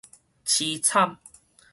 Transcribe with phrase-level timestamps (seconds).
[0.43, 1.17] 悽慘